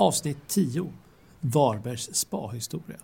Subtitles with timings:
[0.00, 0.92] Avsnitt 10
[1.40, 2.96] Varbergs spahistoria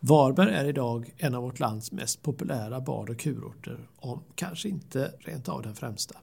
[0.00, 5.12] Varberg är idag en av vårt lands mest populära bad och kurorter, om kanske inte
[5.18, 6.14] rent av den främsta.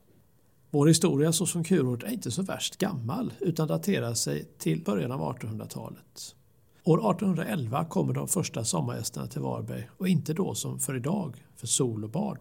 [0.70, 5.36] Vår historia såsom kurort är inte så värst gammal utan daterar sig till början av
[5.36, 6.36] 1800-talet.
[6.84, 11.68] År 1811 kommer de första sommargästerna till Varberg och inte då som för idag, för
[11.68, 12.38] sol och bad,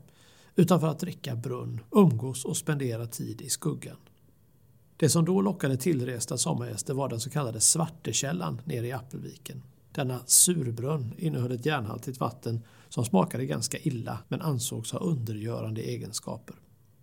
[0.54, 3.96] utan för att dricka brunn, umgås och spendera tid i skuggan.
[5.04, 9.62] Det som då lockade tillresta sommargäster var den så kallade Svartekällan nere i Appelviken.
[9.92, 16.56] Denna surbrunn innehöll ett järnhaltigt vatten som smakade ganska illa men ansågs ha undergörande egenskaper.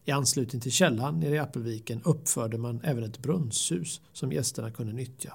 [0.05, 4.93] I anslutning till källan nere i Appelviken uppförde man även ett brunnshus som gästerna kunde
[4.93, 5.33] nyttja.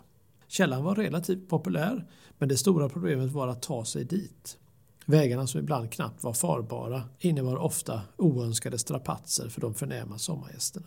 [0.49, 2.07] Källan var relativt populär
[2.39, 4.59] men det stora problemet var att ta sig dit.
[5.05, 10.87] Vägarna som ibland knappt var farbara innebar ofta oönskade strapatser för de förnäma sommargästerna.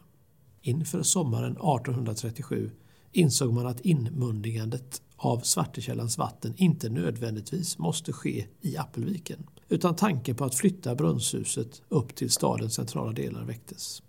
[0.61, 2.71] Inför sommaren 1837
[3.11, 10.35] insåg man att inmundigandet av Svartekällans vatten inte nödvändigtvis måste ske i Appelviken utan tanken
[10.35, 14.01] på att flytta brunnshuset upp till stadens centrala delar väcktes.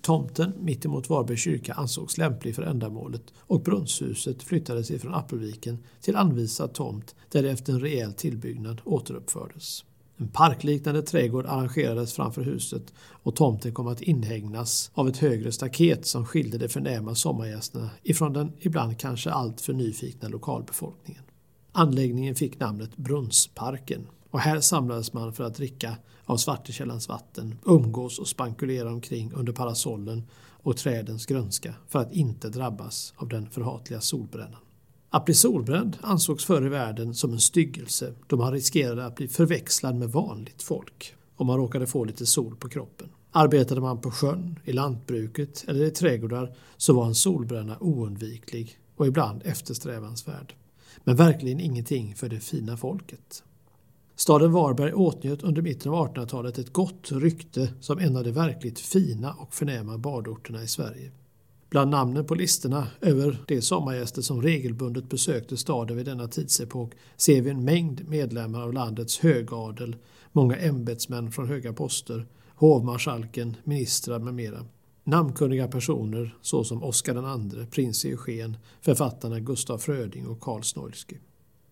[0.00, 6.74] Tomten mittemot Varbergs kyrka ansågs lämplig för ändamålet och brunnshuset flyttades ifrån Appelviken till anvisad
[6.74, 9.84] tomt där det efter en rejäl tillbyggnad återuppfördes.
[10.18, 16.06] En parkliknande trädgård arrangerades framför huset och tomten kom att inhägnas av ett högre staket
[16.06, 21.22] som skilde de förnäma sommargästerna ifrån den ibland kanske alltför nyfikna lokalbefolkningen.
[21.72, 28.18] Anläggningen fick namnet Brunnsparken och här samlades man för att dricka av Svartekällans vatten, umgås
[28.18, 30.22] och spankulera omkring under parasollen
[30.62, 34.60] och trädens grönska för att inte drabbas av den förhatliga solbrännan.
[35.10, 39.28] Att bli solbränd ansågs förr i världen som en styggelse då man riskerade att bli
[39.28, 43.08] förväxlad med vanligt folk om man råkade få lite sol på kroppen.
[43.32, 49.06] Arbetade man på sjön, i lantbruket eller i trädgårdar så var en solbränna oundviklig och
[49.06, 50.54] ibland eftersträvansvärd.
[51.04, 53.42] Men verkligen ingenting för det fina folket.
[54.16, 58.78] Staden Varberg åtnjöt under mitten av 1800-talet ett gott rykte som en av de verkligt
[58.78, 61.10] fina och förnäma badorterna i Sverige.
[61.70, 67.42] Bland namnen på listorna över de sommargäster som regelbundet besökte staden vid denna tidsepok ser
[67.42, 69.96] vi en mängd medlemmar av landets högadel,
[70.32, 74.66] många ämbetsmän från höga poster, hovmarskalken, ministrar med mera.
[75.04, 81.16] Namnkunniga personer såsom Oscar II, prins Eugen, författarna Gustaf Fröding och Karl Snoilsky.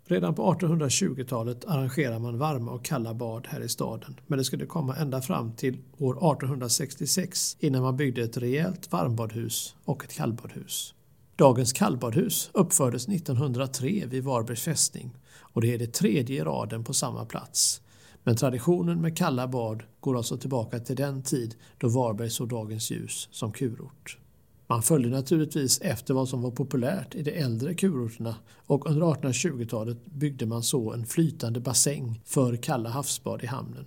[0.06, 4.66] Redan på 1820-talet arrangerar man varma och kalla bad här i staden men det skulle
[4.66, 10.94] komma ända fram till år 1866 innan man byggde ett rejält varmbadhus och ett kallbadhus.
[11.36, 16.94] Dagens kallbadhus uppfördes 1903 vid Varbergs fästning och det är det tredje i raden på
[16.94, 17.80] samma plats.
[18.22, 22.90] Men traditionen med kalla bad går alltså tillbaka till den tid då Varberg såg dagens
[22.90, 24.18] ljus som kurort.
[24.66, 28.36] Man följde naturligtvis efter vad som var populärt i de äldre kurorterna
[28.66, 33.84] och under 1820-talet byggde man så en flytande bassäng för kalla havsbad i hamnen.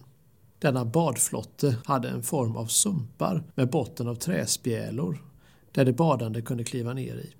[0.60, 5.24] Denna badflotte hade en form av sumpar med botten av träspjälor
[5.72, 7.34] där de badande kunde kliva ner i.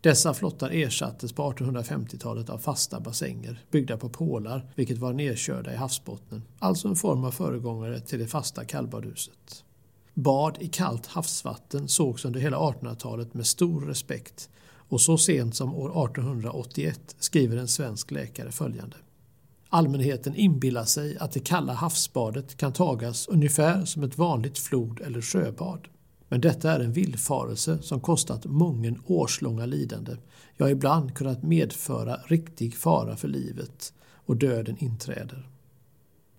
[0.00, 5.76] Dessa flottar ersattes på 1850-talet av fasta bassänger byggda på pålar vilket var nedkörda i
[5.76, 9.64] havsbottnen, alltså en form av föregångare till det fasta kallbadhuset.
[10.18, 14.48] Bad i kallt havsvatten sågs under hela 1800-talet med stor respekt
[14.88, 18.96] och så sent som år 1881 skriver en svensk läkare följande.
[19.68, 25.20] Allmänheten inbillar sig att det kalla havsbadet kan tagas ungefär som ett vanligt flod eller
[25.20, 25.88] sjöbad.
[26.28, 30.16] Men detta är en villfarelse som kostat mången årslånga lidande,
[30.56, 35.48] ja ibland kunnat medföra riktig fara för livet och döden inträder.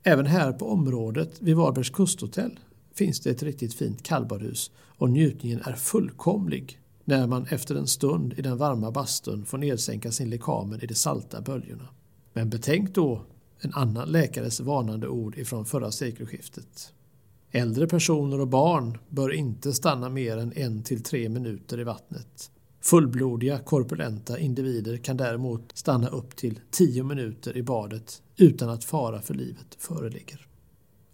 [0.03, 2.59] Även här på området vid Varbergs kusthotell
[2.93, 8.33] finns det ett riktigt fint kallbadhus och njutningen är fullkomlig när man efter en stund
[8.37, 11.87] i den varma bastun får nedsänka sin lekamen i de salta böljorna.
[12.33, 13.25] Men betänk då
[13.59, 16.93] en annan läkares varnande ord ifrån förra sekelskiftet.
[17.51, 22.51] Äldre personer och barn bör inte stanna mer än en till tre minuter i vattnet.
[22.81, 29.21] Fullblodiga korpulenta individer kan däremot stanna upp till tio minuter i badet utan att fara
[29.21, 30.48] för livet föreligger.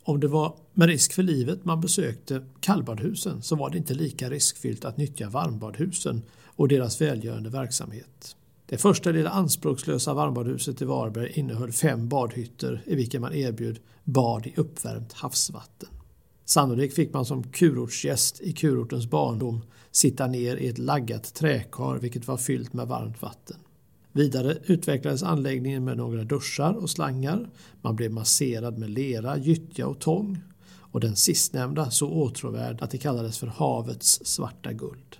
[0.08, 4.30] Om det var med risk för livet man besökte kallbadhusen så var det inte lika
[4.30, 8.36] riskfyllt att nyttja varmbadhusen och deras välgörande verksamhet.
[8.66, 14.48] Det första lilla anspråkslösa varmbadhuset i Varberg innehöll fem badhytter i vilka man erbjöd bad
[14.48, 15.90] i uppvärmt havsvatten.
[16.46, 19.62] Sannolikt fick man som kurortsgäst i kurortens barndom
[19.92, 23.58] sitta ner i ett laggat träkar vilket var fyllt med varmt vatten.
[24.16, 27.50] Vidare utvecklades anläggningen med några duschar och slangar.
[27.82, 30.38] Man blev masserad med lera, gyttja och tång.
[30.78, 35.18] Och den sistnämnda så åtråvärd att det kallades för havets svarta guld.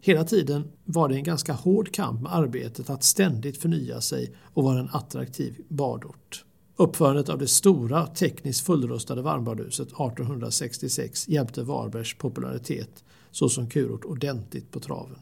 [0.00, 4.64] Hela tiden var det en ganska hård kamp med arbetet att ständigt förnya sig och
[4.64, 6.44] vara en attraktiv badort.
[6.76, 14.80] Uppförandet av det stora tekniskt fullrustade varmbadhuset 1866 hjälpte Varbergs popularitet såsom kurort ordentligt på
[14.80, 15.18] traven.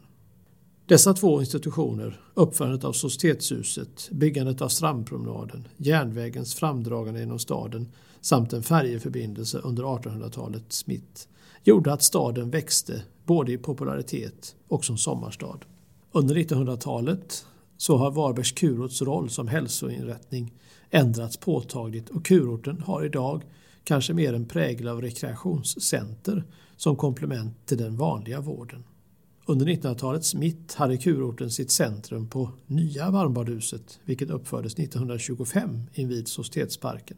[0.85, 7.91] Dessa två institutioner, uppförandet av Societetshuset, byggandet av strandpromenaden, järnvägens framdragande genom staden
[8.21, 11.27] samt en färjeförbindelse under 1800-talets mitt,
[11.63, 15.59] gjorde att staden växte både i popularitet och som sommarstad.
[16.11, 17.45] Under 1900-talet
[17.77, 20.53] så har Varbergs kurorts roll som hälsoinrättning
[20.89, 23.43] ändrats påtagligt och kurorten har idag
[23.83, 26.43] kanske mer en prägel av rekreationscenter
[26.77, 28.83] som komplement till den vanliga vården.
[29.45, 37.17] Under 1900-talets mitt hade kurorten sitt centrum på Nya varmbadhuset vilket uppfördes 1925 invid Societetsparken.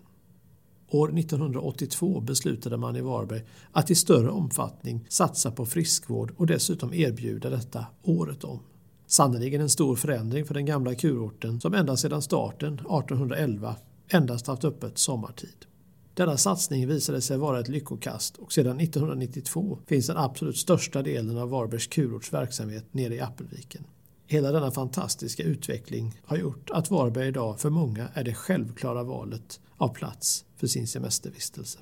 [0.90, 6.94] År 1982 beslutade man i Varberg att i större omfattning satsa på friskvård och dessutom
[6.94, 8.60] erbjuda detta året om.
[9.08, 13.76] Sannerligen en stor förändring för den gamla kurorten som ända sedan starten 1811
[14.10, 15.66] endast haft öppet sommartid.
[16.16, 21.38] Denna satsning visade sig vara ett lyckokast och sedan 1992 finns den absolut största delen
[21.38, 23.84] av Varbergs kurorts verksamhet nere i Appelviken.
[24.28, 29.60] Hela denna fantastiska utveckling har gjort att Varberg idag för många är det självklara valet
[29.78, 31.80] av plats för sin semestervistelse.